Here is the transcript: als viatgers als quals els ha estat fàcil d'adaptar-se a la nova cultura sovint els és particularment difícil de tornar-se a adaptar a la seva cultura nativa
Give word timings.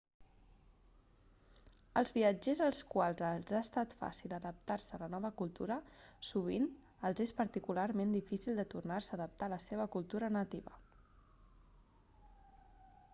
als 1.99 2.11
viatgers 2.15 2.61
als 2.67 2.79
quals 2.93 3.21
els 3.27 3.51
ha 3.57 3.59
estat 3.65 3.93
fàcil 3.99 4.31
d'adaptar-se 4.33 4.97
a 4.97 5.01
la 5.03 5.09
nova 5.15 5.31
cultura 5.43 5.77
sovint 6.31 6.67
els 7.11 7.23
és 7.27 7.35
particularment 7.43 8.17
difícil 8.19 8.59
de 8.63 8.67
tornar-se 8.75 9.15
a 9.15 9.19
adaptar 9.21 9.51
a 9.53 9.57
la 9.57 9.63
seva 9.69 9.89
cultura 9.99 10.33
nativa 10.41 10.79